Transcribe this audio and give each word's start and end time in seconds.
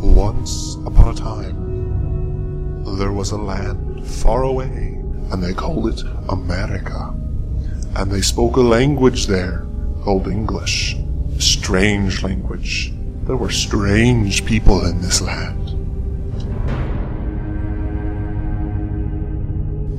Once 0.00 0.76
upon 0.86 1.12
a 1.12 1.14
time, 1.14 2.84
there 2.98 3.12
was 3.12 3.32
a 3.32 3.36
land 3.36 4.06
far 4.06 4.44
away, 4.44 5.00
and 5.30 5.42
they 5.42 5.52
called 5.52 5.88
it 5.88 6.02
America. 6.28 7.12
And 7.96 8.10
they 8.10 8.20
spoke 8.20 8.56
a 8.56 8.60
language 8.60 9.26
there 9.26 9.66
called 10.04 10.28
English. 10.28 10.94
A 11.36 11.40
strange 11.40 12.22
language. 12.22 12.92
There 13.24 13.36
were 13.36 13.50
strange 13.50 14.46
people 14.46 14.86
in 14.86 15.02
this 15.02 15.20
land. 15.20 15.66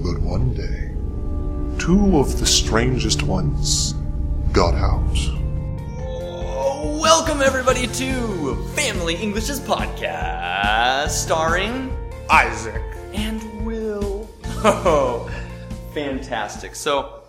But 0.02 0.22
one 0.22 0.54
day, 0.54 0.92
two 1.78 2.18
of 2.18 2.40
the 2.40 2.46
strangest 2.46 3.22
ones 3.24 3.94
got 4.54 4.76
out. 4.76 5.39
Welcome 7.30 7.46
everybody 7.46 7.86
to 7.86 8.56
Family 8.70 9.14
English's 9.14 9.60
podcast, 9.60 11.10
starring 11.10 11.96
Isaac. 12.28 12.82
and 13.14 13.68
Will. 13.68 14.28
Oh, 14.66 15.30
fantastic! 15.94 16.74
So 16.74 17.22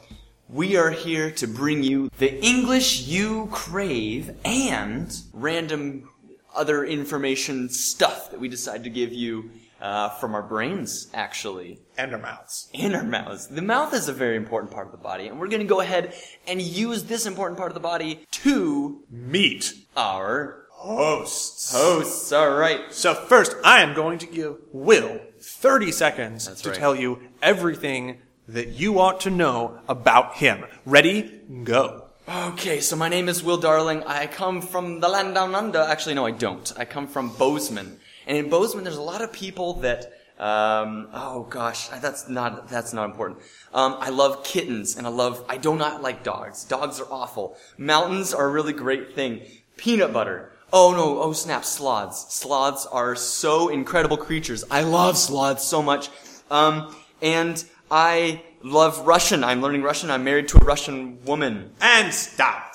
we 0.49 0.79
are 0.79 0.91
here 0.91 1.31
to 1.33 1.47
bring 1.47 1.83
you 1.83 2.11
the 2.17 2.43
English 2.43 3.03
you 3.03 3.49
crave 3.53 4.35
and 4.43 5.15
random 5.35 6.09
other 6.57 6.83
information 6.87 7.69
stuff 7.69 8.31
that 8.31 8.41
we 8.41 8.49
decide 8.49 8.85
to 8.85 8.91
give 8.91 9.13
you 9.13 9.51
uh, 9.83 10.09
from 10.09 10.35
our 10.35 10.43
brains, 10.43 11.09
actually. 11.13 11.79
And 11.99 12.15
our 12.15 12.19
mouths. 12.19 12.71
And 12.73 12.97
our 12.97 13.05
mouths. 13.05 13.49
The 13.49 13.63
mouth 13.63 13.93
is 13.93 14.09
a 14.09 14.15
very 14.15 14.37
important 14.37 14.73
part 14.73 14.87
of 14.87 14.93
the 14.93 14.99
body, 14.99 15.29
and 15.29 15.39
we're 15.39 15.49
going 15.49 15.61
to 15.61 15.69
go 15.69 15.81
ahead 15.81 16.15
and 16.49 16.61
use 16.61 17.05
this 17.05 17.27
important 17.27 17.59
part 17.59 17.71
of 17.71 17.75
the 17.75 17.81
body 17.81 18.25
to 18.33 19.05
Meet 19.11 19.75
our 19.97 20.67
hosts. 20.71 21.73
hosts. 21.73 22.33
All 22.33 22.51
right. 22.51 22.93
So 22.93 23.15
first, 23.15 23.55
I 23.65 23.83
am 23.83 23.95
going 23.95 24.19
to 24.19 24.27
give 24.27 24.57
Will 24.73 25.21
30 25.41 25.93
seconds 25.93 26.47
That's 26.47 26.63
to 26.63 26.71
right. 26.71 26.79
tell 26.79 26.95
you 26.95 27.21
everything 27.43 28.19
that 28.49 28.69
you 28.69 28.99
ought 29.01 29.21
to 29.21 29.31
know 29.31 29.79
about 29.89 30.37
him. 30.37 30.65
Ready? 30.85 31.41
Go. 31.65 32.07
Okay, 32.29 32.81
so 32.81 32.95
my 32.97 33.09
name 33.09 33.29
is 33.29 33.43
Will 33.43 33.57
Darling. 33.57 34.05
I 34.05 34.27
come 34.27 34.63
from 34.63 35.01
the 35.01 35.09
land 35.09 35.35
down 35.35 35.55
under. 35.55 35.81
Actually, 35.81 36.15
no, 36.15 36.27
I 36.27 36.31
don't. 36.31 36.73
I 36.77 36.85
come 36.85 37.09
from 37.09 37.31
Bozeman, 37.37 37.99
and 38.27 38.37
in 38.37 38.49
Bozeman, 38.49 38.85
there's 38.85 38.97
a 38.97 39.03
lot 39.03 39.21
of 39.23 39.33
people 39.33 39.75
that. 39.81 40.13
Um, 40.39 41.09
oh 41.13 41.43
gosh, 41.51 41.89
that's 41.89 42.29
not 42.29 42.69
that's 42.69 42.95
not 42.95 43.11
important. 43.11 43.41
Um, 43.75 43.97
I 44.01 44.09
love 44.09 44.43
kittens, 44.43 44.97
and 44.97 45.07
I 45.07 45.11
love. 45.11 45.45
I 45.49 45.59
do 45.59 45.75
not 45.75 46.03
like 46.03 46.23
dogs. 46.23 46.65
Dogs 46.65 46.99
are 47.01 47.09
awful. 47.11 47.57
Mountains 47.77 48.33
are 48.33 48.47
a 48.47 48.51
really 48.51 48.73
great 48.73 49.15
thing. 49.15 49.43
Peanut 49.81 50.13
butter. 50.13 50.53
Oh 50.75 50.93
no! 50.93 51.23
Oh 51.23 51.33
snap! 51.33 51.65
Sloths. 51.65 52.35
Sloths 52.35 52.85
are 52.85 53.17
so 53.17 53.71
incredible 53.71 54.19
creatures. 54.19 54.63
I 54.71 54.83
love 54.83 55.17
sloths 55.17 55.65
so 55.65 55.83
much. 55.83 56.11
Um, 56.51 56.95
and 57.23 57.65
I 57.91 58.43
love 58.63 59.07
Russian. 59.07 59.43
I'm 59.43 59.63
learning 59.63 59.83
Russian. 59.83 60.11
I'm 60.11 60.23
married 60.23 60.49
to 60.49 60.59
a 60.61 60.65
Russian 60.67 61.25
woman. 61.25 61.73
And 61.81 62.13
stop. 62.13 62.75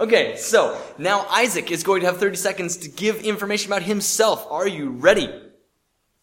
Okay, 0.00 0.36
so 0.38 0.80
now 0.96 1.26
Isaac 1.28 1.70
is 1.70 1.82
going 1.82 2.00
to 2.00 2.06
have 2.06 2.16
30 2.16 2.36
seconds 2.36 2.78
to 2.78 2.88
give 2.88 3.20
information 3.22 3.70
about 3.70 3.82
himself. 3.82 4.46
Are 4.50 4.66
you 4.66 4.88
ready? 4.88 5.28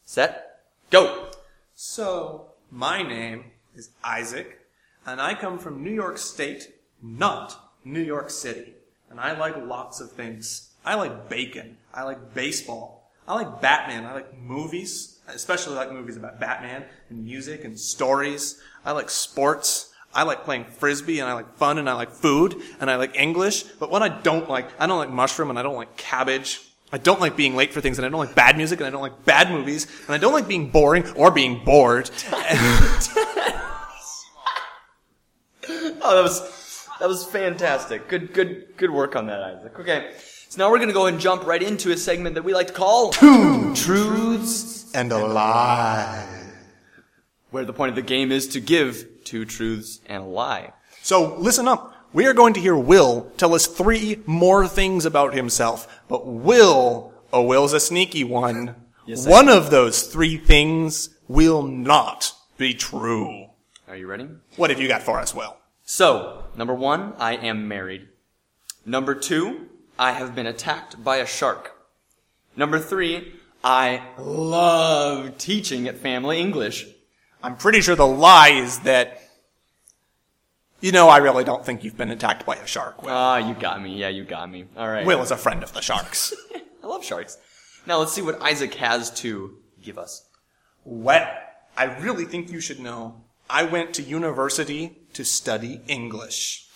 Set, 0.03 0.61
go. 0.89 1.29
So, 1.75 2.53
my 2.71 3.03
name 3.03 3.51
is 3.75 3.91
Isaac, 4.03 4.61
and 5.05 5.21
I 5.21 5.35
come 5.35 5.59
from 5.59 5.83
New 5.83 5.93
York 5.93 6.17
State, 6.17 6.73
not 7.03 7.75
New 7.85 8.01
York 8.01 8.31
City. 8.31 8.72
And 9.13 9.21
I 9.21 9.37
like 9.37 9.55
lots 9.57 10.01
of 10.01 10.11
things. 10.11 10.71
I 10.83 10.95
like 10.95 11.29
bacon. 11.29 11.77
I 11.93 12.01
like 12.01 12.33
baseball. 12.33 13.11
I 13.27 13.35
like 13.35 13.61
Batman. 13.61 14.07
I 14.07 14.13
like 14.15 14.35
movies. 14.35 15.19
I 15.27 15.33
especially 15.33 15.75
like 15.75 15.91
movies 15.91 16.17
about 16.17 16.39
Batman 16.39 16.83
and 17.09 17.23
music 17.23 17.63
and 17.63 17.79
stories. 17.79 18.59
I 18.83 18.91
like 18.93 19.11
sports. 19.11 19.93
I 20.15 20.23
like 20.23 20.45
playing 20.45 20.65
frisbee 20.65 21.19
and 21.19 21.29
I 21.29 21.33
like 21.33 21.57
fun 21.57 21.77
and 21.77 21.87
I 21.87 21.93
like 21.93 22.09
food 22.09 22.59
and 22.79 22.89
I 22.89 22.95
like 22.95 23.15
English. 23.15 23.65
But 23.77 23.91
what 23.91 24.01
I 24.01 24.09
don't 24.09 24.49
like, 24.49 24.67
I 24.79 24.87
don't 24.87 24.97
like 24.97 25.11
mushroom 25.11 25.51
and 25.51 25.59
I 25.59 25.61
don't 25.61 25.75
like 25.75 25.95
cabbage. 25.95 26.61
I 26.91 26.97
don't 26.97 27.21
like 27.21 27.35
being 27.35 27.55
late 27.55 27.71
for 27.71 27.81
things 27.81 27.99
and 27.99 28.07
I 28.07 28.09
don't 28.09 28.19
like 28.19 28.33
bad 28.33 28.57
music 28.57 28.79
and 28.79 28.87
I 28.87 28.89
don't 28.89 29.03
like 29.03 29.25
bad 29.25 29.51
movies 29.51 29.85
and 30.07 30.15
I 30.15 30.17
don't 30.17 30.33
like 30.33 30.47
being 30.47 30.71
boring 30.71 31.07
or 31.11 31.29
being 31.29 31.63
bored. 31.63 32.09
Oh, 36.05 36.15
that 36.15 36.23
was, 36.23 36.62
that 36.99 37.07
was 37.07 37.25
fantastic. 37.25 38.07
Good, 38.07 38.33
good, 38.33 38.65
good 38.77 38.91
work 38.91 39.15
on 39.15 39.27
that, 39.27 39.41
Isaac. 39.41 39.79
Okay. 39.79 40.11
So 40.49 40.59
now 40.61 40.69
we're 40.71 40.79
gonna 40.79 40.93
go 40.93 41.07
and 41.07 41.19
jump 41.19 41.45
right 41.45 41.61
into 41.61 41.91
a 41.91 41.97
segment 41.97 42.35
that 42.35 42.43
we 42.43 42.53
like 42.53 42.67
to 42.67 42.73
call 42.73 43.09
Two 43.11 43.73
Truths, 43.75 44.91
And 44.93 45.11
a 45.11 45.17
lie. 45.25 46.27
where 47.49 47.65
the 47.65 47.73
point 47.73 47.89
of 47.89 47.95
the 47.95 48.01
game 48.03 48.31
is 48.31 48.47
to 48.49 48.59
give 48.59 49.05
two 49.23 49.45
truths 49.45 49.99
and 50.05 50.21
a 50.23 50.25
lie. 50.25 50.73
So 51.01 51.35
listen 51.37 51.67
up. 51.67 51.91
We 52.13 52.27
are 52.27 52.33
going 52.33 52.53
to 52.53 52.59
hear 52.59 52.75
Will 52.75 53.31
tell 53.37 53.55
us 53.55 53.65
three 53.65 54.21
more 54.27 54.67
things 54.67 55.05
about 55.05 55.33
himself. 55.33 56.01
But 56.07 56.27
Will, 56.27 57.11
oh, 57.31 57.41
Will's 57.43 57.73
a 57.73 57.79
sneaky 57.79 58.23
one. 58.23 58.75
Yes, 59.07 59.25
one 59.27 59.49
of 59.49 59.71
those 59.71 60.03
three 60.03 60.37
things 60.37 61.09
will 61.27 61.63
not 61.63 62.31
be 62.57 62.73
true. 62.75 63.47
Are 63.87 63.95
you 63.95 64.05
ready? 64.07 64.29
What 64.55 64.69
have 64.69 64.79
you 64.79 64.87
got 64.87 65.01
for 65.01 65.19
us, 65.19 65.33
Will? 65.33 65.57
So, 65.83 66.43
number 66.55 66.73
one, 66.73 67.13
I 67.19 67.35
am 67.35 67.67
married. 67.67 68.07
Number 68.85 69.15
two, 69.15 69.67
I 69.97 70.11
have 70.13 70.35
been 70.35 70.45
attacked 70.47 71.03
by 71.03 71.17
a 71.17 71.25
shark. 71.25 71.73
Number 72.55 72.79
three, 72.79 73.33
I 73.63 74.03
love 74.17 75.37
teaching 75.37 75.87
at 75.87 75.97
Family 75.97 76.39
English. 76.39 76.85
I'm 77.41 77.57
pretty 77.57 77.81
sure 77.81 77.95
the 77.95 78.07
lie 78.07 78.49
is 78.49 78.79
that, 78.79 79.21
you 80.79 80.91
know, 80.91 81.09
I 81.09 81.17
really 81.17 81.43
don't 81.43 81.65
think 81.65 81.83
you've 81.83 81.97
been 81.97 82.11
attacked 82.11 82.45
by 82.45 82.55
a 82.55 82.67
shark. 82.67 83.03
Will, 83.03 83.11
Ah, 83.11 83.37
you 83.37 83.53
got 83.53 83.81
me. 83.81 83.97
Yeah, 83.97 84.09
you 84.09 84.23
got 84.23 84.49
me. 84.49 84.65
All 84.77 84.87
right. 84.87 85.05
Will 85.05 85.21
is 85.21 85.31
a 85.31 85.37
friend 85.37 85.63
of 85.63 85.73
the 85.73 85.81
sharks. 85.81 86.33
I 86.83 86.87
love 86.87 87.03
sharks. 87.03 87.37
Now 87.85 87.99
let's 87.99 88.13
see 88.13 88.21
what 88.21 88.41
Isaac 88.41 88.73
has 88.75 89.11
to 89.21 89.57
give 89.81 89.97
us. 89.97 90.25
well, 90.85 91.29
I 91.75 91.85
really 91.85 92.25
think 92.25 92.51
you 92.51 92.61
should 92.61 92.79
know. 92.79 93.23
I 93.49 93.63
went 93.63 93.93
to 93.95 94.03
university 94.03 94.99
to 95.13 95.23
study 95.23 95.81
English. 95.87 96.69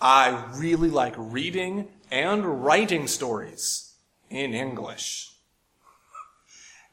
I 0.00 0.44
really 0.54 0.90
like 0.90 1.14
reading 1.16 1.88
and 2.10 2.64
writing 2.64 3.06
stories 3.06 3.94
in 4.30 4.52
English. 4.54 5.32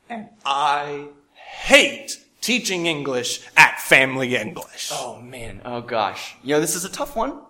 And 0.09 0.29
I 0.45 1.07
hate 1.34 2.19
teaching 2.41 2.85
English 2.85 3.41
at 3.57 3.79
Family 3.79 4.35
English. 4.35 4.91
Oh 4.94 5.19
man. 5.22 5.61
Oh 5.66 5.81
gosh. 5.81 6.35
You 6.44 6.55
know, 6.55 6.61
this 6.61 6.75
is 6.75 6.85
a 6.85 6.90
tough 6.90 7.16
one. 7.16 7.41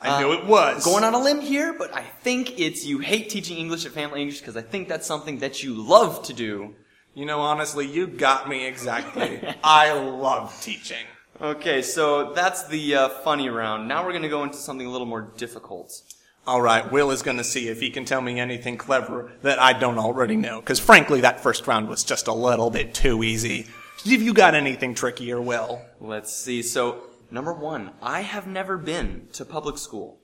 I 0.00 0.20
knew 0.20 0.30
uh, 0.30 0.34
it 0.34 0.46
was. 0.46 0.84
Going 0.84 1.02
on 1.02 1.14
a 1.14 1.18
limb 1.18 1.40
here, 1.40 1.74
but 1.78 1.94
I 1.94 2.02
think 2.02 2.60
it's 2.60 2.84
you 2.84 2.98
hate 2.98 3.30
teaching 3.30 3.56
English 3.56 3.86
at 3.86 3.92
Family 3.92 4.20
English 4.20 4.40
because 4.40 4.56
I 4.56 4.62
think 4.62 4.88
that's 4.88 5.06
something 5.06 5.38
that 5.38 5.62
you 5.62 5.74
love 5.74 6.22
to 6.24 6.32
do. 6.34 6.74
You 7.14 7.26
know, 7.26 7.40
honestly, 7.40 7.86
you 7.86 8.06
got 8.06 8.48
me 8.48 8.66
exactly. 8.66 9.40
I 9.64 9.92
love 9.92 10.60
teaching. 10.60 11.06
Okay, 11.40 11.82
so 11.82 12.32
that's 12.32 12.66
the 12.68 12.94
uh, 12.94 13.08
funny 13.08 13.48
round. 13.48 13.88
Now 13.88 14.04
we're 14.04 14.12
going 14.12 14.22
to 14.22 14.28
go 14.28 14.44
into 14.44 14.56
something 14.56 14.86
a 14.86 14.90
little 14.90 15.06
more 15.06 15.32
difficult. 15.36 16.00
All 16.46 16.60
right, 16.60 16.92
Will 16.92 17.10
is 17.10 17.22
going 17.22 17.38
to 17.38 17.44
see 17.44 17.68
if 17.68 17.80
he 17.80 17.90
can 17.90 18.04
tell 18.04 18.20
me 18.20 18.38
anything 18.38 18.76
clever 18.76 19.32
that 19.42 19.58
I 19.58 19.72
don't 19.72 19.98
already 19.98 20.36
know. 20.36 20.60
Because 20.60 20.78
frankly, 20.78 21.22
that 21.22 21.40
first 21.40 21.66
round 21.66 21.88
was 21.88 22.04
just 22.04 22.28
a 22.28 22.32
little 22.32 22.70
bit 22.70 22.94
too 22.94 23.24
easy. 23.24 23.66
Have 24.04 24.22
you 24.22 24.34
got 24.34 24.54
anything 24.54 24.94
trickier, 24.94 25.40
Will? 25.40 25.82
Let's 26.00 26.32
see. 26.34 26.62
So, 26.62 27.04
number 27.30 27.52
one, 27.52 27.92
I 28.02 28.20
have 28.20 28.46
never 28.46 28.76
been 28.76 29.28
to 29.32 29.44
public 29.44 29.78
school. 29.78 30.20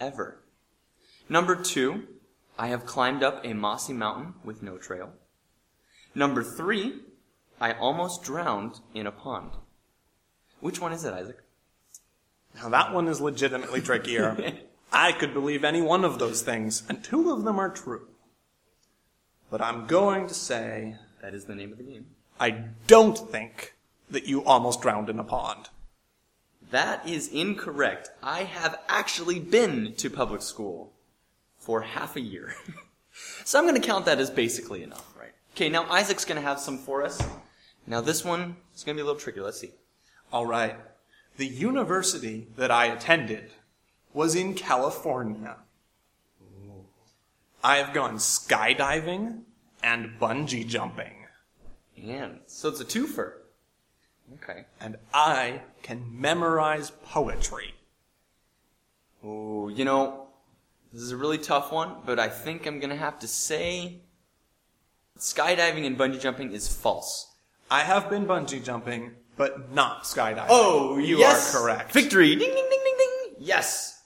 Ever. 0.00 0.42
Number 1.28 1.56
two, 1.56 2.04
I 2.58 2.68
have 2.68 2.86
climbed 2.86 3.22
up 3.22 3.44
a 3.44 3.52
mossy 3.52 3.92
mountain 3.92 4.34
with 4.44 4.62
no 4.62 4.78
trail. 4.78 5.12
Number 6.14 6.42
three, 6.42 7.00
I 7.60 7.72
almost 7.72 8.22
drowned 8.22 8.80
in 8.94 9.06
a 9.06 9.12
pond. 9.12 9.50
Which 10.60 10.80
one 10.80 10.92
is 10.92 11.04
it, 11.04 11.12
Isaac? 11.12 11.42
Now 12.54 12.68
that 12.70 12.92
one 12.92 13.08
is 13.08 13.20
legitimately 13.20 13.80
trickier. 13.80 14.54
I 14.92 15.12
could 15.12 15.34
believe 15.34 15.64
any 15.64 15.82
one 15.82 16.04
of 16.04 16.18
those 16.18 16.42
things, 16.42 16.82
and 16.88 17.02
two 17.02 17.30
of 17.30 17.44
them 17.44 17.58
are 17.58 17.68
true. 17.68 18.08
But 19.50 19.60
I'm 19.60 19.86
going 19.86 20.26
to 20.28 20.34
say 20.34 20.96
That 21.22 21.34
is 21.34 21.44
the 21.44 21.54
name 21.54 21.72
of 21.72 21.78
the 21.78 21.84
game. 21.84 22.06
I 22.38 22.50
don't 22.86 23.18
think 23.18 23.74
that 24.10 24.26
you 24.26 24.44
almost 24.44 24.82
drowned 24.82 25.08
in 25.08 25.18
a 25.18 25.24
pond. 25.24 25.68
That 26.70 27.06
is 27.08 27.28
incorrect. 27.28 28.10
I 28.22 28.44
have 28.44 28.78
actually 28.88 29.38
been 29.38 29.94
to 29.96 30.10
public 30.10 30.42
school 30.42 30.92
for 31.58 31.82
half 31.82 32.16
a 32.16 32.20
year. 32.20 32.54
so 33.44 33.58
I'm 33.58 33.64
going 33.64 33.80
to 33.80 33.86
count 33.86 34.04
that 34.06 34.18
as 34.18 34.30
basically 34.30 34.82
enough, 34.82 35.14
right? 35.18 35.32
Okay, 35.54 35.68
now 35.68 35.90
Isaac's 35.90 36.24
going 36.24 36.40
to 36.40 36.46
have 36.46 36.60
some 36.60 36.78
for 36.78 37.02
us. 37.02 37.20
Now 37.86 38.00
this 38.00 38.24
one 38.24 38.56
is 38.74 38.84
going 38.84 38.96
to 38.96 39.00
be 39.00 39.02
a 39.02 39.06
little 39.06 39.20
tricky. 39.20 39.40
Let's 39.40 39.60
see. 39.60 39.72
All 40.32 40.46
right. 40.46 40.76
The 41.36 41.46
university 41.46 42.48
that 42.56 42.70
I 42.70 42.86
attended 42.86 43.52
was 44.12 44.34
in 44.34 44.54
California. 44.54 45.56
I've 47.62 47.92
gone 47.92 48.16
skydiving 48.16 49.42
and 49.82 50.18
bungee 50.20 50.66
jumping. 50.66 51.26
And 52.02 52.40
so 52.46 52.68
it's 52.68 52.80
a 52.80 52.84
twofer. 52.84 53.32
Okay. 54.34 54.64
And 54.80 54.96
I 55.12 55.62
can 55.82 56.04
memorize 56.20 56.90
poetry. 56.90 57.74
Oh, 59.24 59.68
you 59.68 59.84
know, 59.84 60.28
this 60.92 61.02
is 61.02 61.12
a 61.12 61.16
really 61.16 61.38
tough 61.38 61.72
one, 61.72 61.96
but 62.04 62.18
I 62.18 62.28
think 62.28 62.66
I'm 62.66 62.80
gonna 62.80 62.96
have 62.96 63.18
to 63.20 63.28
say 63.28 64.00
skydiving 65.18 65.86
and 65.86 65.98
bungee 65.98 66.20
jumping 66.20 66.52
is 66.52 66.68
false. 66.68 67.34
I 67.70 67.80
have 67.80 68.08
been 68.08 68.26
bungee 68.26 68.62
jumping, 68.62 69.12
but 69.36 69.72
not 69.72 70.04
skydiving. 70.04 70.46
Oh, 70.48 70.98
you 70.98 71.18
yes! 71.18 71.54
are 71.54 71.60
correct. 71.60 71.92
Victory! 71.92 72.34
Ding, 72.34 72.38
ding, 72.38 72.68
ding, 72.70 72.80
ding, 72.84 72.96
ding! 72.98 73.34
Yes! 73.38 74.02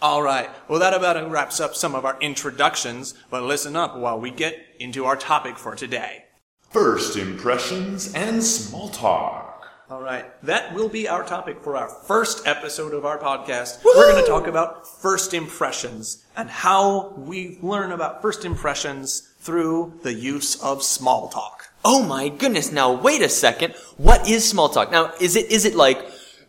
All 0.00 0.22
right. 0.22 0.50
Well, 0.66 0.80
that 0.80 0.94
about 0.94 1.30
wraps 1.30 1.60
up 1.60 1.76
some 1.76 1.94
of 1.94 2.04
our 2.04 2.18
introductions, 2.20 3.14
but 3.30 3.44
listen 3.44 3.76
up 3.76 3.96
while 3.96 4.18
we 4.18 4.32
get 4.32 4.58
into 4.80 5.04
our 5.04 5.14
topic 5.14 5.56
for 5.56 5.76
today. 5.76 6.24
First 6.70 7.16
impressions 7.16 8.12
and 8.14 8.42
small 8.42 8.88
talk. 8.88 9.51
All 9.92 10.00
right. 10.00 10.24
That 10.42 10.72
will 10.72 10.88
be 10.88 11.06
our 11.06 11.22
topic 11.22 11.62
for 11.62 11.76
our 11.76 11.86
first 11.86 12.46
episode 12.46 12.94
of 12.94 13.04
our 13.04 13.18
podcast. 13.18 13.84
We're 13.84 14.10
going 14.10 14.24
to 14.24 14.26
talk 14.26 14.46
about 14.46 14.88
first 14.88 15.34
impressions 15.34 16.24
and 16.34 16.48
how 16.48 17.10
we 17.10 17.58
learn 17.60 17.92
about 17.92 18.22
first 18.22 18.46
impressions 18.46 19.34
through 19.40 20.00
the 20.02 20.14
use 20.14 20.58
of 20.62 20.82
small 20.82 21.28
talk. 21.28 21.68
Oh 21.84 22.02
my 22.02 22.30
goodness, 22.30 22.72
now 22.72 22.90
wait 22.94 23.20
a 23.20 23.28
second. 23.28 23.74
What 23.98 24.26
is 24.26 24.48
small 24.48 24.70
talk? 24.70 24.90
Now, 24.90 25.12
is 25.20 25.36
it, 25.36 25.50
is 25.50 25.66
it 25.66 25.74
like, 25.74 25.98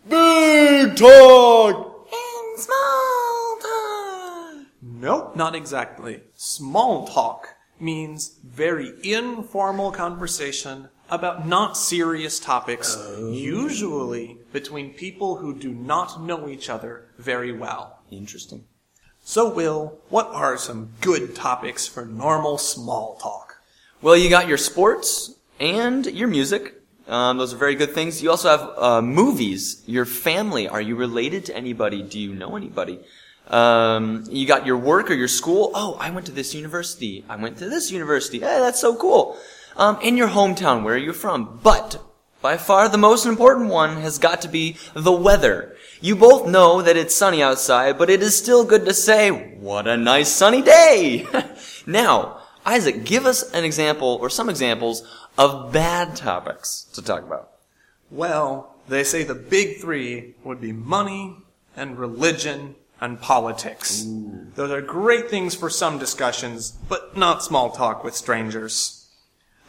big 0.07 0.95
talk 0.95 2.07
and 2.13 2.59
small 2.61 3.57
talk? 3.61 4.67
Nope, 4.81 5.35
not 5.35 5.53
exactly. 5.53 6.21
Small 6.35 7.07
talk 7.07 7.55
means 7.77 8.39
very 8.41 8.93
informal 9.03 9.91
conversation 9.91 10.87
about 11.13 11.47
not 11.47 11.77
serious 11.77 12.39
topics, 12.39 12.97
usually 13.19 14.39
between 14.51 14.93
people 14.93 15.37
who 15.37 15.53
do 15.53 15.71
not 15.71 16.23
know 16.23 16.47
each 16.47 16.69
other 16.69 17.05
very 17.19 17.51
well. 17.51 17.99
Interesting. 18.09 18.65
So, 19.21 19.47
Will, 19.53 19.99
what 20.09 20.27
are 20.27 20.57
some 20.57 20.89
good 21.01 21.35
topics 21.35 21.87
for 21.87 22.03
normal 22.03 22.57
small 22.57 23.15
talk? 23.21 23.61
Well, 24.01 24.17
you 24.17 24.29
got 24.29 24.47
your 24.47 24.57
sports 24.57 25.35
and 25.59 26.05
your 26.07 26.27
music. 26.27 26.81
Um, 27.07 27.37
those 27.37 27.53
are 27.53 27.57
very 27.57 27.75
good 27.75 27.91
things. 27.91 28.23
You 28.23 28.31
also 28.31 28.49
have 28.49 28.71
uh, 28.77 29.01
movies, 29.01 29.83
your 29.85 30.05
family. 30.05 30.67
Are 30.67 30.81
you 30.81 30.95
related 30.95 31.45
to 31.45 31.55
anybody? 31.55 32.01
Do 32.01 32.19
you 32.19 32.33
know 32.33 32.55
anybody? 32.55 32.99
Um, 33.47 34.23
you 34.29 34.47
got 34.47 34.65
your 34.65 34.77
work 34.77 35.11
or 35.11 35.13
your 35.13 35.27
school. 35.27 35.71
Oh, 35.75 35.95
I 35.99 36.09
went 36.09 36.25
to 36.25 36.31
this 36.31 36.53
university. 36.53 37.23
I 37.29 37.35
went 37.35 37.57
to 37.57 37.69
this 37.69 37.91
university. 37.91 38.39
Hey, 38.39 38.59
that's 38.59 38.79
so 38.79 38.95
cool. 38.95 39.37
Um, 39.75 39.99
in 40.01 40.17
your 40.17 40.29
hometown, 40.29 40.83
where 40.83 40.95
are 40.95 40.97
you 40.97 41.13
from? 41.13 41.59
But 41.63 42.01
by 42.41 42.57
far 42.57 42.89
the 42.89 42.97
most 42.97 43.25
important 43.25 43.69
one 43.69 44.01
has 44.01 44.19
got 44.19 44.41
to 44.41 44.47
be 44.47 44.77
the 44.93 45.11
weather. 45.11 45.75
You 46.01 46.15
both 46.15 46.47
know 46.47 46.81
that 46.81 46.97
it's 46.97 47.15
sunny 47.15 47.41
outside, 47.41 47.97
but 47.97 48.09
it 48.09 48.21
is 48.21 48.37
still 48.37 48.65
good 48.65 48.85
to 48.85 48.93
say, 48.93 49.29
what 49.55 49.87
a 49.87 49.95
nice 49.95 50.29
sunny 50.29 50.61
day! 50.61 51.25
now, 51.87 52.41
Isaac, 52.65 53.05
give 53.05 53.25
us 53.25 53.49
an 53.51 53.63
example 53.63 54.17
or 54.21 54.29
some 54.29 54.49
examples 54.49 55.03
of 55.37 55.71
bad 55.71 56.15
topics 56.15 56.83
to 56.93 57.01
talk 57.01 57.23
about. 57.23 57.51
Well, 58.11 58.75
they 58.87 59.03
say 59.03 59.23
the 59.23 59.35
big 59.35 59.79
three 59.79 60.35
would 60.43 60.61
be 60.61 60.73
money 60.73 61.37
and 61.75 61.97
religion 61.97 62.75
and 63.01 63.19
politics. 63.19 64.05
Those 64.55 64.71
are 64.71 64.81
great 64.81 65.29
things 65.29 65.55
for 65.55 65.69
some 65.69 65.97
discussions, 65.97 66.71
but 66.87 67.17
not 67.17 67.43
small 67.43 67.71
talk 67.71 68.03
with 68.03 68.15
strangers. 68.15 68.92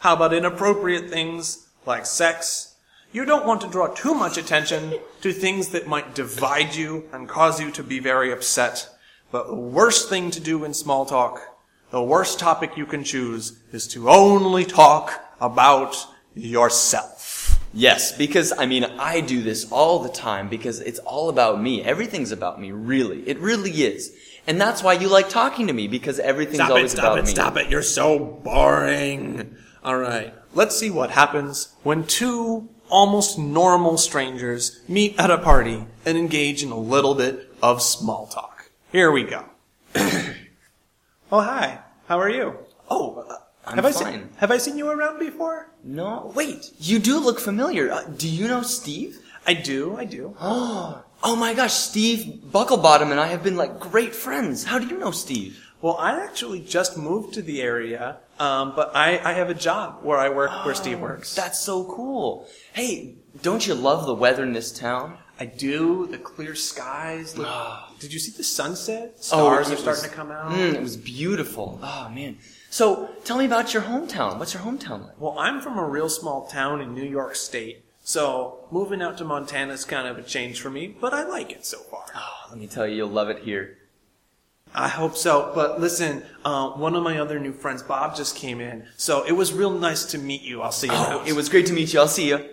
How 0.05 0.13
about 0.13 0.35
inappropriate 0.35 1.09
things 1.09 1.67
like 1.87 2.05
sex? 2.05 2.75
You 3.11 3.25
don't 3.25 3.47
want 3.47 3.61
to 3.61 3.67
draw 3.67 3.87
too 3.87 4.13
much 4.13 4.37
attention 4.37 4.93
to 5.21 5.33
things 5.33 5.69
that 5.69 5.87
might 5.87 6.13
divide 6.13 6.75
you 6.75 7.09
and 7.11 7.27
cause 7.27 7.59
you 7.59 7.71
to 7.71 7.81
be 7.81 7.97
very 7.97 8.31
upset. 8.31 8.87
But 9.31 9.47
the 9.47 9.55
worst 9.55 10.07
thing 10.07 10.29
to 10.29 10.39
do 10.39 10.63
in 10.63 10.75
small 10.75 11.07
talk, 11.07 11.41
the 11.89 12.03
worst 12.03 12.37
topic 12.37 12.77
you 12.77 12.85
can 12.85 13.03
choose, 13.03 13.59
is 13.71 13.87
to 13.87 14.07
only 14.07 14.63
talk 14.63 15.25
about 15.41 15.97
yourself. 16.35 17.59
Yes, 17.73 18.15
because 18.15 18.53
I 18.55 18.67
mean, 18.67 18.83
I 18.83 19.21
do 19.21 19.41
this 19.41 19.71
all 19.71 19.97
the 19.97 20.09
time 20.09 20.49
because 20.49 20.81
it's 20.81 20.99
all 20.99 21.29
about 21.29 21.59
me. 21.59 21.81
Everything's 21.81 22.31
about 22.31 22.61
me, 22.61 22.71
really. 22.71 23.27
It 23.27 23.39
really 23.39 23.71
is. 23.71 24.15
And 24.45 24.61
that's 24.61 24.83
why 24.83 24.93
you 24.93 25.07
like 25.07 25.29
talking 25.29 25.65
to 25.65 25.73
me 25.73 25.87
because 25.87 26.19
everything's 26.19 26.57
Stop 26.57 26.77
it, 26.77 26.89
stop 26.91 27.05
about 27.05 27.17
it, 27.17 27.25
me. 27.25 27.31
stop 27.31 27.57
it. 27.57 27.71
You're 27.71 27.81
so 27.81 28.19
boring. 28.19 29.57
All 29.85 29.97
right. 29.97 30.33
Let's 30.55 30.75
see 30.75 30.89
what 30.89 31.11
happens 31.11 31.75
when 31.83 32.05
two 32.05 32.69
almost 32.89 33.37
normal 33.37 33.99
strangers 33.99 34.81
meet 34.87 35.13
at 35.19 35.29
a 35.29 35.37
party 35.37 35.85
and 36.03 36.17
engage 36.17 36.63
in 36.63 36.71
a 36.71 36.77
little 36.77 37.13
bit 37.13 37.53
of 37.61 37.83
small 37.83 38.25
talk. 38.25 38.71
Here 38.91 39.11
we 39.11 39.23
go. 39.25 39.45
oh, 39.95 41.41
hi. 41.41 41.81
How 42.07 42.19
are 42.19 42.31
you? 42.31 42.57
Oh, 42.89 43.27
uh, 43.29 43.35
I'm 43.67 43.75
have 43.75 43.85
I 43.85 43.91
fine. 43.91 44.13
seen 44.13 44.29
Have 44.37 44.49
I 44.49 44.57
seen 44.57 44.75
you 44.75 44.89
around 44.89 45.19
before? 45.19 45.69
No, 45.83 46.31
wait. 46.35 46.71
You 46.79 46.97
do 46.97 47.19
look 47.19 47.39
familiar. 47.39 47.91
Uh, 47.91 48.05
do 48.05 48.27
you 48.27 48.47
know 48.47 48.63
Steve? 48.63 49.19
I 49.45 49.53
do. 49.53 49.95
I 49.97 50.05
do. 50.05 50.35
Oh 51.23 51.35
my 51.35 51.55
gosh, 51.55 51.73
Steve 51.73 52.39
Bucklebottom 52.51 53.09
and 53.09 53.19
I 53.19 53.27
have 53.27 53.41
been 53.41 53.55
like 53.55 53.79
great 53.79 54.13
friends. 54.13 54.63
How 54.63 54.77
do 54.77 54.85
you 54.85 54.99
know 54.99 55.09
Steve? 55.09 55.71
Well, 55.81 55.97
I 55.97 56.23
actually 56.23 56.59
just 56.59 56.97
moved 56.97 57.33
to 57.33 57.41
the 57.41 57.63
area, 57.63 58.17
um, 58.39 58.73
but 58.75 58.95
I, 58.95 59.19
I 59.23 59.33
have 59.33 59.49
a 59.49 59.53
job 59.53 59.99
where 60.03 60.17
I 60.17 60.29
work 60.29 60.65
where 60.65 60.75
Steve 60.75 60.99
works. 60.99 61.33
That's 61.35 61.59
so 61.59 61.83
cool. 61.85 62.47
Hey, 62.73 63.15
don't 63.41 63.65
you 63.65 63.73
love 63.75 64.05
the 64.05 64.13
weather 64.15 64.43
in 64.43 64.53
this 64.53 64.71
town? 64.71 65.17
I 65.39 65.45
do. 65.45 66.07
The 66.07 66.17
clear 66.17 66.55
skies. 66.55 67.37
Look, 67.37 67.47
did 67.99 68.13
you 68.13 68.19
see 68.19 68.31
the 68.35 68.43
sunset? 68.43 69.13
Oh, 69.17 69.21
Stars 69.21 69.69
it 69.69 69.73
are 69.73 69.77
starting 69.77 70.01
was- 70.03 70.09
to 70.09 70.15
come 70.15 70.31
out. 70.31 70.51
Mm, 70.51 70.75
it 70.75 70.81
was 70.81 70.97
beautiful. 70.97 71.79
Oh 71.83 72.09
man. 72.13 72.37
So 72.69 73.09
tell 73.23 73.37
me 73.37 73.45
about 73.45 73.73
your 73.73 73.83
hometown. 73.83 74.37
What's 74.37 74.53
your 74.53 74.63
hometown 74.63 75.05
like? 75.05 75.19
Well, 75.19 75.37
I'm 75.39 75.61
from 75.61 75.77
a 75.77 75.87
real 75.87 76.09
small 76.09 76.45
town 76.47 76.81
in 76.81 76.93
New 76.93 77.03
York 77.05 77.35
State, 77.35 77.85
so 78.03 78.65
moving 78.71 79.01
out 79.01 79.17
to 79.19 79.23
Montana 79.25 79.73
is 79.73 79.85
kind 79.85 80.07
of 80.07 80.17
a 80.17 80.21
change 80.23 80.59
for 80.61 80.69
me, 80.69 80.87
but 80.87 81.13
I 81.13 81.23
like 81.23 81.51
it 81.51 81.65
so 81.65 81.79
far. 81.79 82.03
Oh, 82.15 82.47
let 82.49 82.59
me 82.59 82.67
tell 82.67 82.85
you, 82.87 82.95
you'll 82.97 83.09
love 83.09 83.29
it 83.29 83.43
here. 83.43 83.77
I 84.75 84.89
hope 84.89 85.15
so. 85.15 85.51
But 85.55 85.79
listen, 85.79 86.21
uh, 86.43 86.69
one 86.71 86.95
of 86.95 87.03
my 87.03 87.17
other 87.17 87.39
new 87.39 87.53
friends, 87.53 87.81
Bob, 87.81 88.15
just 88.15 88.35
came 88.35 88.59
in, 88.59 88.85
so 88.97 89.23
it 89.25 89.31
was 89.31 89.53
real 89.53 89.71
nice 89.71 90.03
to 90.07 90.17
meet 90.17 90.41
you. 90.41 90.61
I'll 90.61 90.71
see 90.71 90.87
you. 90.87 90.93
Oh, 90.93 91.23
it 91.25 91.33
was 91.33 91.47
great 91.47 91.65
to 91.67 91.73
meet 91.73 91.93
you. 91.93 91.99
I'll 92.01 92.07
see 92.07 92.27
you. 92.27 92.45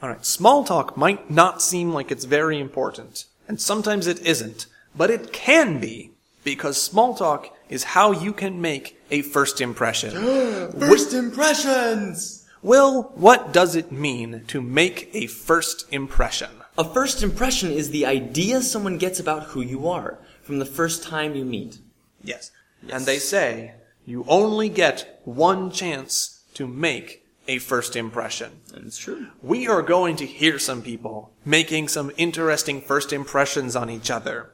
All 0.00 0.08
right. 0.08 0.24
Small 0.24 0.62
talk 0.62 0.96
might 0.96 1.28
not 1.28 1.60
seem 1.60 1.92
like 1.92 2.12
it's 2.12 2.24
very 2.24 2.60
important, 2.60 3.24
and 3.48 3.60
sometimes 3.60 4.06
it 4.06 4.24
isn't, 4.24 4.66
but 4.94 5.10
it 5.10 5.32
can 5.32 5.80
be 5.80 6.12
because 6.44 6.80
small 6.80 7.14
talk 7.14 7.56
is 7.68 7.82
how 7.82 8.12
you 8.12 8.32
can 8.32 8.60
make 8.60 8.96
a 9.10 9.22
first 9.22 9.60
impression. 9.60 10.12
First 10.78 11.12
impressions. 11.12 12.46
Well, 12.62 13.12
what 13.14 13.52
does 13.52 13.74
it 13.74 13.92
mean 13.92 14.44
to 14.48 14.60
make 14.60 15.10
a 15.12 15.26
first 15.26 15.86
impression? 15.92 16.50
A 16.78 16.84
first 16.84 17.22
impression 17.22 17.70
is 17.70 17.90
the 17.90 18.06
idea 18.06 18.60
someone 18.60 18.98
gets 18.98 19.20
about 19.20 19.44
who 19.44 19.60
you 19.60 19.88
are 19.88 20.18
from 20.46 20.60
the 20.60 20.64
first 20.64 21.02
time 21.02 21.34
you 21.34 21.44
meet. 21.44 21.78
Yes. 22.22 22.52
And 22.88 23.04
they 23.04 23.18
say 23.18 23.72
you 24.04 24.24
only 24.28 24.68
get 24.68 25.20
one 25.24 25.72
chance 25.72 26.44
to 26.54 26.68
make 26.68 27.26
a 27.48 27.58
first 27.58 27.96
impression. 27.96 28.60
And 28.72 28.86
it's 28.86 28.96
true. 28.96 29.26
We 29.42 29.66
are 29.66 29.82
going 29.82 30.14
to 30.16 30.26
hear 30.26 30.60
some 30.60 30.82
people 30.82 31.32
making 31.44 31.88
some 31.88 32.12
interesting 32.16 32.80
first 32.80 33.12
impressions 33.12 33.74
on 33.74 33.90
each 33.90 34.08
other. 34.08 34.52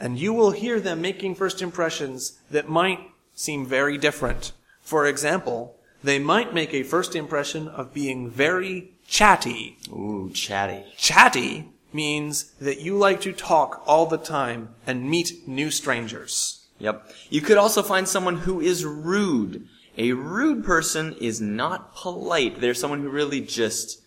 And 0.00 0.18
you 0.18 0.32
will 0.32 0.50
hear 0.50 0.80
them 0.80 1.00
making 1.00 1.36
first 1.36 1.62
impressions 1.62 2.40
that 2.50 2.68
might 2.68 2.98
seem 3.32 3.64
very 3.64 3.96
different. 3.96 4.50
For 4.82 5.06
example, 5.06 5.76
they 6.02 6.18
might 6.18 6.52
make 6.52 6.74
a 6.74 6.82
first 6.82 7.14
impression 7.14 7.68
of 7.68 7.94
being 7.94 8.28
very 8.28 8.90
chatty. 9.06 9.78
Ooh, 9.92 10.30
chatty. 10.34 10.84
Chatty 10.96 11.68
means 11.92 12.52
that 12.60 12.80
you 12.80 12.96
like 12.96 13.20
to 13.22 13.32
talk 13.32 13.82
all 13.86 14.06
the 14.06 14.18
time 14.18 14.74
and 14.86 15.10
meet 15.10 15.46
new 15.46 15.70
strangers. 15.70 16.66
Yep. 16.78 17.10
You 17.30 17.40
could 17.40 17.56
also 17.56 17.82
find 17.82 18.06
someone 18.08 18.38
who 18.38 18.60
is 18.60 18.84
rude. 18.84 19.66
A 19.96 20.12
rude 20.12 20.64
person 20.64 21.16
is 21.20 21.40
not 21.40 21.94
polite. 21.94 22.60
They're 22.60 22.74
someone 22.74 23.02
who 23.02 23.08
really 23.08 23.40
just, 23.40 24.00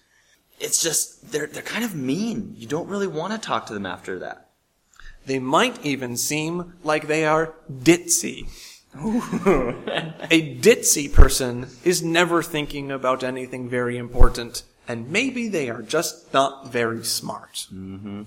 it's 0.59 0.81
just, 0.81 1.31
they're, 1.31 1.47
they're 1.47 1.61
kind 1.61 1.83
of 1.83 1.95
mean. 1.95 2.55
You 2.57 2.67
don't 2.67 2.88
really 2.88 3.07
want 3.07 3.33
to 3.33 3.39
talk 3.39 3.65
to 3.65 3.73
them 3.73 3.85
after 3.85 4.19
that. 4.19 4.51
They 5.25 5.39
might 5.39 5.85
even 5.85 6.17
seem 6.17 6.73
like 6.83 7.07
they 7.07 7.25
are 7.25 7.53
ditzy. 7.71 8.47
a 8.95 10.57
ditzy 10.59 11.11
person 11.11 11.67
is 11.83 12.03
never 12.03 12.41
thinking 12.41 12.91
about 12.91 13.23
anything 13.23 13.69
very 13.69 13.97
important, 13.97 14.63
and 14.91 15.10
maybe 15.10 15.48
they 15.48 15.69
are 15.69 15.81
just 15.81 16.33
not 16.33 16.67
very 16.67 17.01
smart. 17.05 17.67
Mm-hmm. 17.74 18.24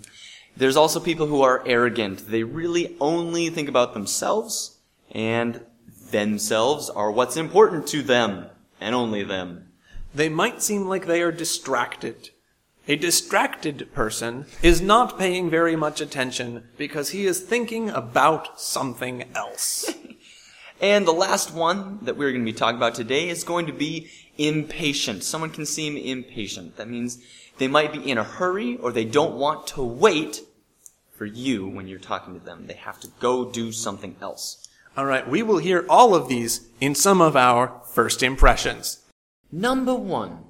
There's 0.57 0.79
also 0.79 0.99
people 0.99 1.27
who 1.27 1.43
are 1.43 1.63
arrogant. 1.67 2.31
They 2.31 2.43
really 2.43 2.97
only 3.01 3.51
think 3.51 3.69
about 3.69 3.93
themselves 3.93 4.79
and 5.11 5.61
themselves 6.11 6.89
are 6.89 7.11
what's 7.11 7.37
important 7.37 7.87
to 7.89 8.03
them, 8.03 8.47
and 8.81 8.95
only 8.95 9.23
them. 9.23 9.73
They 10.15 10.31
might 10.31 10.63
seem 10.63 10.87
like 10.87 11.07
they 11.07 11.21
are 11.21 11.33
distracted. 11.33 12.31
A 12.89 12.97
distracted 12.97 13.93
person 13.93 14.47
is 14.63 14.81
not 14.81 15.19
paying 15.19 15.51
very 15.51 15.77
much 15.77 16.01
attention 16.01 16.69
because 16.79 17.11
he 17.11 17.27
is 17.27 17.41
thinking 17.41 17.91
about 17.91 18.59
something 18.59 19.25
else. 19.35 19.91
And 20.85 21.09
the 21.09 21.13
last 21.13 21.55
one 21.55 22.01
that 22.03 22.19
we're 22.19 22.31
going 22.31 22.45
to 22.45 22.53
be 22.53 22.59
talking 22.59 22.77
about 22.77 22.95
today 22.95 23.31
is 23.31 23.43
going 23.43 23.65
to 23.69 23.73
be 23.73 24.11
impatient. 24.37 25.25
Someone 25.25 25.49
can 25.49 25.65
seem 25.65 25.97
impatient. 25.97 26.77
That 26.77 26.91
means 26.91 27.25
they 27.57 27.69
might 27.69 27.91
be 27.91 28.11
in 28.11 28.19
a 28.19 28.23
hurry 28.23 28.77
or 28.77 28.93
they 28.93 29.07
don't 29.07 29.37
want 29.37 29.67
to 29.69 29.83
wait 29.83 30.43
for 31.17 31.25
you 31.25 31.67
when 31.67 31.89
you're 31.89 31.99
talking 31.99 32.39
to 32.39 32.45
them. 32.45 32.67
They 32.67 32.75
have 32.75 33.01
to 33.01 33.09
go 33.19 33.51
do 33.51 33.73
something 33.73 34.17
else. 34.21 34.69
All 34.95 35.07
right, 35.07 35.27
we 35.27 35.43
will 35.43 35.57
hear 35.57 35.87
all 35.89 36.15
of 36.15 36.29
these 36.29 36.69
in 36.83 36.95
some 36.95 37.23
of 37.23 37.35
our 37.35 37.81
first 37.87 38.23
impressions. 38.23 39.07
Number 39.51 39.95
one. 39.95 40.45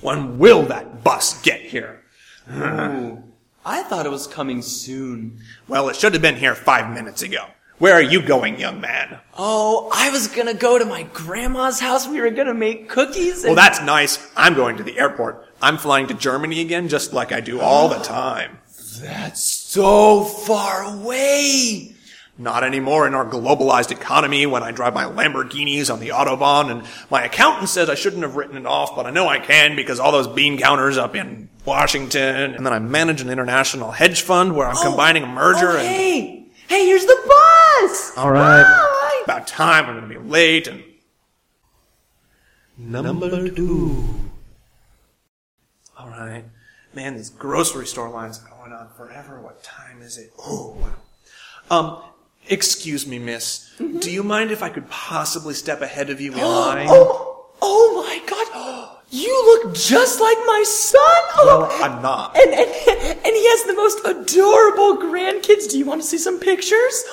When 0.00 0.38
will 0.38 0.62
that 0.62 1.04
bus 1.04 1.42
get 1.42 1.60
here? 1.60 2.04
Ooh, 2.50 3.22
I 3.66 3.82
thought 3.82 4.06
it 4.06 4.12
was 4.12 4.26
coming 4.26 4.62
soon. 4.62 5.42
Well, 5.68 5.90
it 5.90 5.96
should 5.96 6.14
have 6.14 6.22
been 6.22 6.36
here 6.36 6.54
five 6.54 6.90
minutes 6.94 7.20
ago. 7.20 7.48
Where 7.82 7.94
are 7.94 8.00
you 8.00 8.22
going, 8.22 8.60
young 8.60 8.80
man? 8.80 9.18
Oh, 9.36 9.90
I 9.92 10.10
was 10.10 10.28
gonna 10.28 10.54
go 10.54 10.78
to 10.78 10.84
my 10.84 11.02
grandma's 11.02 11.80
house. 11.80 12.06
We 12.06 12.20
were 12.20 12.30
gonna 12.30 12.54
make 12.54 12.88
cookies. 12.88 13.42
Well, 13.42 13.56
that's 13.56 13.82
nice. 13.82 14.24
I'm 14.36 14.54
going 14.54 14.76
to 14.76 14.84
the 14.84 14.96
airport. 14.96 15.48
I'm 15.60 15.78
flying 15.78 16.06
to 16.06 16.14
Germany 16.14 16.60
again, 16.60 16.88
just 16.88 17.12
like 17.12 17.32
I 17.32 17.40
do 17.40 17.60
all 17.60 17.88
the 17.88 17.98
time. 17.98 18.58
that's 19.00 19.42
so 19.42 20.22
far 20.22 20.84
away. 20.94 21.92
Not 22.38 22.62
anymore 22.62 23.08
in 23.08 23.14
our 23.14 23.26
globalized 23.26 23.90
economy 23.90 24.46
when 24.46 24.62
I 24.62 24.70
drive 24.70 24.94
my 24.94 25.06
Lamborghinis 25.06 25.92
on 25.92 25.98
the 25.98 26.10
Autobahn 26.10 26.70
and 26.70 26.84
my 27.10 27.24
accountant 27.24 27.68
says 27.68 27.90
I 27.90 27.96
shouldn't 27.96 28.22
have 28.22 28.36
written 28.36 28.56
it 28.56 28.64
off, 28.64 28.94
but 28.94 29.06
I 29.06 29.10
know 29.10 29.26
I 29.26 29.40
can 29.40 29.74
because 29.74 29.98
all 29.98 30.12
those 30.12 30.28
bean 30.28 30.56
counters 30.56 30.98
up 30.98 31.16
in 31.16 31.48
Washington. 31.64 32.54
And 32.54 32.64
then 32.64 32.72
I 32.72 32.78
manage 32.78 33.22
an 33.22 33.28
international 33.28 33.90
hedge 33.90 34.22
fund 34.22 34.54
where 34.54 34.68
I'm 34.68 34.76
oh, 34.76 34.82
combining 34.84 35.24
a 35.24 35.26
merger 35.26 35.70
Oh, 35.70 35.78
and 35.78 35.88
hey, 35.88 36.46
hey, 36.68 36.86
here's 36.86 37.06
the 37.06 37.20
bus. 37.26 37.61
All 38.16 38.30
right. 38.30 38.62
Bye. 38.62 39.20
about 39.24 39.46
time 39.46 39.86
I'm 39.86 39.96
going 39.98 40.08
to 40.08 40.20
be 40.20 40.28
late 40.28 40.66
and 40.66 40.82
number 42.76 43.48
two. 43.48 44.04
All 45.98 46.08
right. 46.08 46.44
Man, 46.94 47.16
these 47.16 47.30
grocery 47.30 47.86
store 47.86 48.10
lines 48.10 48.40
are 48.44 48.50
going 48.58 48.72
on 48.72 48.88
forever. 48.96 49.40
What 49.40 49.62
time 49.62 50.02
is 50.02 50.18
it? 50.18 50.32
Oh, 50.38 50.76
wow. 51.70 51.76
Um, 51.78 52.02
excuse 52.48 53.06
me, 53.06 53.18
miss. 53.18 53.70
Do 53.78 54.10
you 54.10 54.22
mind 54.22 54.50
if 54.50 54.62
I 54.62 54.68
could 54.68 54.88
possibly 54.90 55.54
step 55.54 55.80
ahead 55.80 56.10
of 56.10 56.20
you 56.20 56.32
in 56.32 56.38
line? 56.42 56.86
Oh, 56.90 57.46
oh 57.62 58.04
my 58.06 58.20
God! 58.28 58.88
You 59.14 59.28
look 59.62 59.74
just 59.74 60.22
like 60.22 60.38
my 60.46 60.62
son. 60.66 61.00
Oh, 61.36 61.68
Well, 61.68 61.84
I'm 61.84 62.00
not. 62.00 62.34
and, 62.34 62.50
and 62.54 62.70
and 62.70 63.21
he 63.21 63.21
has 63.52 63.64
the 63.64 63.74
most 63.74 63.98
adorable 64.04 64.96
grandkids. 64.96 65.70
Do 65.70 65.78
you 65.78 65.84
want 65.84 66.00
to 66.00 66.06
see 66.06 66.18
some 66.18 66.38
pictures? 66.40 67.04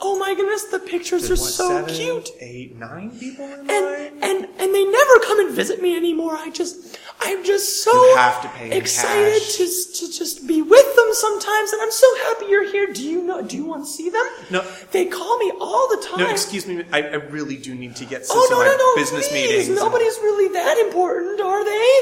Oh 0.00 0.16
my 0.18 0.34
goodness, 0.34 0.64
the 0.64 0.78
pictures 0.78 1.30
are 1.30 1.34
What, 1.34 1.50
so 1.50 1.68
seven, 1.68 1.94
cute. 1.94 2.30
Eight, 2.40 2.76
nine 2.76 3.10
people 3.18 3.44
in 3.44 3.66
line? 3.66 3.70
And 3.70 4.24
and 4.24 4.38
and 4.60 4.74
they 4.74 4.84
never 4.84 5.18
come 5.20 5.40
and 5.40 5.50
visit 5.54 5.82
me 5.82 5.96
anymore. 5.96 6.34
I 6.36 6.50
just 6.50 6.98
I'm 7.20 7.44
just 7.44 7.84
so 7.84 7.92
have 8.16 8.40
to 8.42 8.48
pay 8.48 8.76
excited 8.76 9.42
to 9.42 9.64
to 9.98 10.04
just 10.20 10.46
be 10.46 10.62
with 10.62 10.96
them 10.96 11.10
sometimes, 11.12 11.72
and 11.72 11.82
I'm 11.82 11.92
so 11.92 12.08
happy 12.26 12.46
you're 12.46 12.70
here. 12.70 12.92
Do 12.92 13.02
you 13.02 13.22
know? 13.22 13.42
Do 13.42 13.56
you 13.56 13.64
want 13.66 13.84
to 13.84 13.90
see 13.90 14.08
them? 14.10 14.26
No. 14.50 14.60
They 14.92 15.06
call 15.06 15.38
me 15.38 15.52
all 15.60 15.88
the 15.90 16.04
time. 16.08 16.18
no, 16.20 16.30
excuse 16.30 16.66
me. 16.66 16.84
I, 16.92 17.02
I 17.02 17.14
really 17.36 17.56
do 17.56 17.74
need 17.74 17.96
to 17.96 18.04
get 18.04 18.24
to 18.24 18.28
Oh 18.32 18.46
some 18.48 18.58
no 18.58 18.62
of 18.64 18.66
my 18.66 18.72
no 18.72 18.78
no! 18.78 18.96
business 18.96 19.28
please. 19.28 19.48
meetings. 19.68 19.68
Nobody's 19.78 20.16
really 20.18 20.48
that 20.54 20.78
important, 20.78 21.40
are 21.40 21.64
they? 21.64 21.92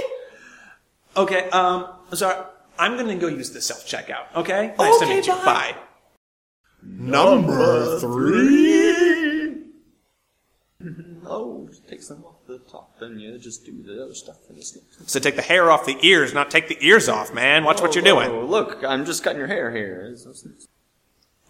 Okay, 1.16 1.50
um, 1.50 1.88
sorry. 2.14 2.44
I'm 2.80 2.96
gonna 2.96 3.16
go 3.16 3.26
use 3.28 3.50
the 3.50 3.60
self 3.60 3.86
checkout. 3.86 4.34
Okay. 4.34 4.74
Nice 4.78 4.98
to 4.98 5.04
Okay, 5.04 5.16
meet 5.16 5.26
you. 5.26 5.34
bye. 5.34 5.44
Bye. 5.44 5.76
Number 6.82 7.98
three. 8.00 9.56
Oh, 11.26 11.68
just 11.68 11.86
take 11.86 12.02
some 12.02 12.24
off 12.24 12.36
the 12.46 12.58
top, 12.58 12.96
and 13.02 13.20
you 13.20 13.38
just 13.38 13.66
do 13.66 13.82
the 13.82 14.02
other 14.02 14.14
stuff 14.14 14.38
in 14.48 14.56
this. 14.56 14.76
So 15.06 15.20
take 15.20 15.36
the 15.36 15.42
hair 15.42 15.70
off 15.70 15.84
the 15.84 15.98
ears, 16.00 16.32
not 16.32 16.50
take 16.50 16.68
the 16.68 16.78
ears 16.80 17.06
off, 17.08 17.34
man. 17.34 17.64
Watch 17.64 17.82
what 17.82 17.94
you're 17.94 18.02
doing. 18.02 18.30
Oh, 18.30 18.46
look, 18.46 18.82
I'm 18.82 19.04
just 19.04 19.22
cutting 19.22 19.38
your 19.38 19.46
hair 19.46 19.70
here. 19.70 20.16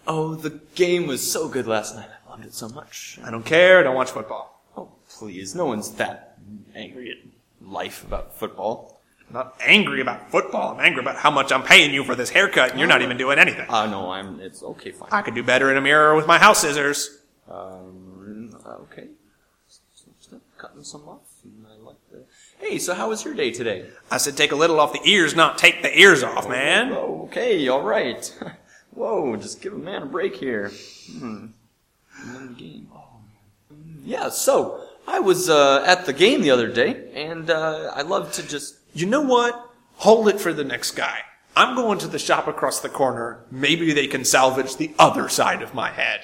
Oh, 0.05 0.35
the 0.35 0.59
game 0.75 1.07
was 1.07 1.31
so 1.31 1.47
good 1.47 1.65
last 1.65 1.95
night. 1.95 2.09
I 2.27 2.29
loved 2.29 2.45
it 2.45 2.53
so 2.53 2.67
much. 2.69 3.19
I 3.23 3.31
don't 3.31 3.45
care. 3.45 3.79
I 3.79 3.83
don't 3.83 3.95
watch 3.95 4.11
football. 4.11 4.61
Oh, 4.75 4.89
please, 5.09 5.55
no 5.55 5.65
one's 5.65 5.91
that 5.91 6.37
angry 6.75 7.11
at 7.11 7.65
life 7.67 8.03
about 8.03 8.37
football. 8.37 9.00
I'm 9.31 9.35
not 9.35 9.55
angry 9.61 10.01
about 10.01 10.29
football. 10.29 10.73
I'm 10.73 10.85
angry 10.85 11.01
about 11.01 11.15
how 11.15 11.31
much 11.31 11.53
I'm 11.53 11.63
paying 11.63 11.93
you 11.93 12.03
for 12.03 12.15
this 12.15 12.29
haircut, 12.29 12.71
and 12.71 12.79
you're 12.79 12.87
not 12.89 13.01
even 13.01 13.15
doing 13.15 13.39
anything. 13.39 13.65
Uh, 13.69 13.85
no, 13.85 14.11
I'm. 14.11 14.41
It's 14.41 14.61
okay, 14.61 14.91
fine. 14.91 15.07
I 15.09 15.21
could 15.21 15.35
do 15.35 15.41
better 15.41 15.71
in 15.71 15.77
a 15.77 15.81
mirror 15.81 16.17
with 16.17 16.27
my 16.27 16.37
house 16.37 16.59
scissors. 16.59 17.21
Um, 17.49 18.53
okay. 18.67 19.07
Cutting 20.57 20.83
some 20.83 21.07
off. 21.07 21.21
and 21.45 21.65
I 21.65 21.81
like 21.81 21.95
the. 22.11 22.25
Hey, 22.59 22.77
so 22.77 22.93
how 22.93 23.07
was 23.07 23.23
your 23.23 23.33
day 23.33 23.51
today? 23.51 23.85
I 24.11 24.17
said 24.17 24.35
take 24.35 24.51
a 24.51 24.55
little 24.55 24.81
off 24.81 24.91
the 24.91 25.09
ears, 25.09 25.33
not 25.33 25.57
take 25.57 25.81
the 25.81 25.97
ears 25.97 26.23
off, 26.23 26.49
man. 26.49 26.91
Oh, 26.91 27.23
okay, 27.29 27.69
all 27.69 27.83
right. 27.83 28.37
Whoa, 28.91 29.37
just 29.37 29.61
give 29.61 29.71
a 29.71 29.77
man 29.77 30.01
a 30.01 30.05
break 30.07 30.35
here. 30.35 30.73
Hmm. 31.09 31.47
And 32.19 32.35
then 32.35 32.47
the 32.49 32.53
game. 32.53 32.89
Oh. 32.93 33.21
Yeah, 34.03 34.27
so 34.27 34.85
I 35.07 35.19
was 35.21 35.49
uh, 35.49 35.85
at 35.87 36.05
the 36.05 36.11
game 36.13 36.41
the 36.41 36.51
other 36.51 36.67
day, 36.67 37.09
and 37.13 37.49
uh, 37.49 37.93
I 37.95 38.01
love 38.01 38.33
to 38.33 38.45
just. 38.45 38.75
You 38.93 39.05
know 39.05 39.21
what? 39.21 39.69
Hold 39.97 40.27
it 40.27 40.39
for 40.39 40.53
the 40.53 40.63
next 40.63 40.91
guy. 40.91 41.19
I'm 41.55 41.75
going 41.75 41.99
to 41.99 42.07
the 42.07 42.19
shop 42.19 42.47
across 42.47 42.79
the 42.79 42.89
corner. 42.89 43.43
Maybe 43.51 43.93
they 43.93 44.07
can 44.07 44.25
salvage 44.25 44.77
the 44.77 44.93
other 44.97 45.29
side 45.29 45.61
of 45.61 45.73
my 45.73 45.91
head. 45.91 46.21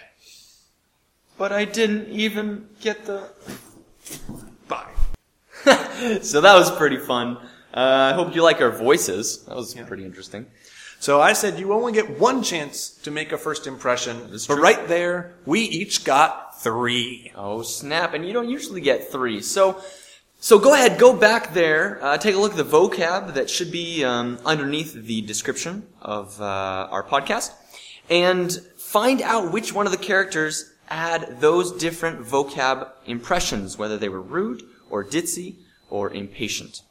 But 1.37 1.51
I 1.51 1.65
didn't 1.65 2.09
even 2.09 2.69
get 2.81 3.05
the. 3.05 3.29
Bye. 4.67 4.91
so 6.21 6.41
that 6.41 6.55
was 6.55 6.71
pretty 6.71 6.97
fun. 6.97 7.37
Uh, 7.73 8.11
I 8.11 8.13
hope 8.13 8.33
you 8.33 8.41
like 8.41 8.61
our 8.61 8.71
voices. 8.71 9.43
That 9.45 9.55
was 9.55 9.75
pretty 9.75 10.05
interesting. 10.05 10.47
So 10.99 11.21
I 11.21 11.33
said 11.33 11.59
you 11.59 11.73
only 11.73 11.93
get 11.93 12.19
one 12.19 12.41
chance 12.41 12.89
to 13.03 13.11
make 13.11 13.31
a 13.31 13.37
first 13.37 13.67
impression. 13.67 14.29
But 14.31 14.41
true. 14.41 14.61
right 14.61 14.87
there, 14.87 15.35
we 15.45 15.61
each 15.61 16.03
got 16.03 16.59
three. 16.61 17.31
Oh 17.35 17.61
snap! 17.61 18.13
And 18.13 18.25
you 18.25 18.33
don't 18.33 18.49
usually 18.49 18.81
get 18.81 19.11
three. 19.11 19.41
So, 19.41 19.79
so 20.39 20.59
go 20.59 20.73
ahead, 20.73 20.99
go 20.99 21.13
back 21.15 21.53
there, 21.53 22.03
uh, 22.03 22.17
take 22.17 22.35
a 22.35 22.37
look 22.37 22.51
at 22.51 22.57
the 22.57 22.63
vocab 22.63 23.33
that 23.33 23.49
should 23.49 23.71
be 23.71 24.03
um, 24.03 24.37
underneath 24.45 24.93
the 24.93 25.21
description 25.21 25.87
of 26.01 26.39
uh, 26.39 26.87
our 26.91 27.03
podcast, 27.03 27.51
and 28.09 28.51
find 28.77 29.21
out 29.21 29.51
which 29.51 29.73
one 29.73 29.85
of 29.85 29.91
the 29.91 29.97
characters 29.97 30.71
had 30.85 31.41
those 31.41 31.71
different 31.73 32.21
vocab 32.21 32.89
impressions, 33.05 33.77
whether 33.77 33.97
they 33.97 34.09
were 34.09 34.21
rude 34.21 34.63
or 34.89 35.03
ditzy 35.03 35.55
or 35.89 36.11
impatient. 36.11 36.81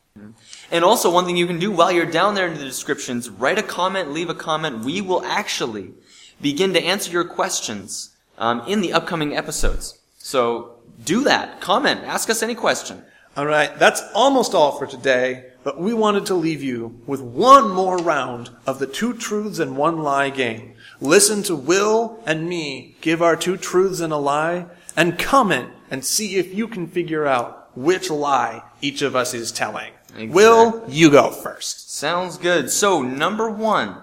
And 0.71 0.85
also, 0.85 1.11
one 1.11 1.25
thing 1.25 1.37
you 1.37 1.47
can 1.47 1.59
do 1.59 1.71
while 1.71 1.93
you're 1.93 2.07
down 2.07 2.35
there 2.35 2.47
in 2.47 2.55
the 2.55 2.65
descriptions, 2.65 3.29
write 3.29 3.59
a 3.59 3.63
comment, 3.63 4.13
leave 4.13 4.31
a 4.31 4.35
comment. 4.35 4.85
We 4.85 5.01
will 5.01 5.23
actually 5.25 5.93
begin 6.41 6.73
to 6.73 6.83
answer 6.83 7.11
your 7.11 7.25
questions 7.25 8.17
um, 8.39 8.63
in 8.67 8.81
the 8.81 8.93
upcoming 8.93 9.37
episodes. 9.37 9.99
So 10.19 10.77
do 11.05 11.25
that. 11.25 11.61
Comment. 11.61 12.03
Ask 12.05 12.31
us 12.31 12.43
any 12.43 12.55
question. 12.55 13.05
All 13.37 13.45
right, 13.45 13.79
that's 13.79 14.03
almost 14.15 14.55
all 14.55 14.79
for 14.79 14.87
today, 14.87 15.51
but 15.63 15.79
we 15.79 15.93
wanted 15.93 16.25
to 16.27 16.35
leave 16.35 16.63
you 16.63 17.03
with 17.07 17.21
one 17.21 17.69
more 17.69 17.99
round 17.99 18.49
of 18.67 18.79
the 18.79 18.87
two 18.87 19.13
truths 19.13 19.59
and 19.59 19.77
one 19.77 19.99
lie 19.99 20.31
game. 20.31 20.73
Listen 21.01 21.43
to 21.43 21.55
Will 21.55 22.23
and 22.25 22.49
me 22.49 22.97
give 23.03 23.21
our 23.21 23.37
two 23.37 23.59
truths 23.59 24.01
and 24.01 24.11
a 24.11 24.17
lie, 24.17 24.65
and 24.97 25.19
comment 25.19 25.69
and 25.91 26.03
see 26.03 26.37
if 26.37 26.55
you 26.55 26.67
can 26.67 26.87
figure 26.87 27.27
out 27.27 27.77
which 27.77 28.09
lie 28.09 28.63
each 28.81 29.03
of 29.03 29.15
us 29.15 29.35
is 29.35 29.53
telling. 29.53 29.93
Exactly. 30.09 30.29
Will, 30.29 30.83
you 30.89 31.11
go 31.11 31.31
first. 31.31 31.91
Sounds 31.91 32.39
good. 32.39 32.71
So, 32.71 33.03
number 33.03 33.51
one. 33.51 34.01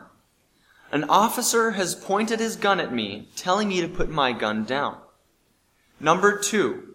An 0.91 1.05
officer 1.05 1.71
has 1.71 1.95
pointed 1.95 2.39
his 2.39 2.55
gun 2.55 2.79
at 2.79 2.93
me, 2.93 3.29
telling 3.35 3.69
me 3.69 3.81
to 3.81 3.87
put 3.87 4.09
my 4.11 4.31
gun 4.31 4.63
down. 4.63 4.99
Number 5.99 6.37
two. 6.37 6.89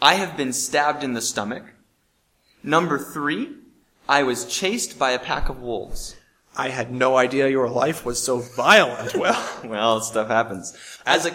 I 0.00 0.14
have 0.14 0.36
been 0.36 0.54
stabbed 0.54 1.04
in 1.04 1.12
the 1.12 1.20
stomach. 1.20 1.64
Number 2.64 2.98
three. 2.98 3.50
I 4.08 4.22
was 4.22 4.46
chased 4.46 4.98
by 4.98 5.10
a 5.12 5.18
pack 5.18 5.48
of 5.48 5.60
wolves. 5.60 6.16
I 6.56 6.68
had 6.68 6.90
no 6.92 7.16
idea 7.16 7.48
your 7.48 7.68
life 7.68 8.04
was 8.04 8.22
so 8.22 8.38
violent, 8.38 9.14
Will. 9.14 9.36
Well, 9.64 10.00
stuff 10.00 10.28
happens. 10.28 10.76
Isaac, 11.06 11.34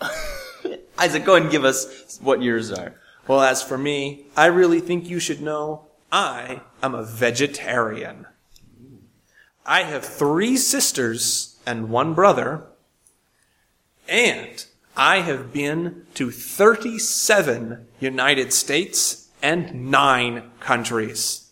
Isaac, 0.98 1.24
go 1.24 1.34
ahead 1.34 1.42
and 1.42 1.50
give 1.50 1.64
us 1.64 2.18
what 2.20 2.42
yours 2.42 2.72
are. 2.72 2.94
Well, 3.26 3.40
as 3.40 3.62
for 3.62 3.76
me, 3.76 4.26
I 4.36 4.46
really 4.46 4.80
think 4.80 5.08
you 5.08 5.20
should 5.20 5.40
know 5.40 5.86
I 6.10 6.62
am 6.82 6.94
a 6.94 7.04
vegetarian. 7.04 8.26
I 9.66 9.82
have 9.82 10.04
three 10.04 10.56
sisters 10.56 11.58
and 11.66 11.90
one 11.90 12.14
brother, 12.14 12.64
and 14.08 14.64
I 14.96 15.20
have 15.20 15.52
been 15.52 16.06
to 16.14 16.30
37 16.30 17.86
United 18.00 18.52
States 18.52 19.27
and 19.42 19.90
9 19.90 20.42
countries. 20.60 21.50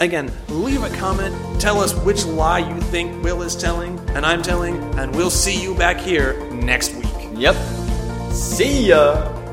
Again, 0.00 0.30
leave 0.48 0.82
a 0.82 0.90
comment, 0.96 1.34
tell 1.60 1.80
us 1.80 1.94
which 2.04 2.24
lie 2.24 2.60
you 2.60 2.80
think 2.82 3.22
Will 3.24 3.42
is 3.42 3.56
telling 3.56 3.98
and 4.10 4.24
I'm 4.24 4.42
telling, 4.42 4.76
and 4.98 5.14
we'll 5.14 5.30
see 5.30 5.60
you 5.60 5.74
back 5.74 5.98
here 5.98 6.38
next 6.52 6.94
week. 6.94 7.30
Yep. 7.34 7.56
See 8.32 8.88
ya. 8.88 9.47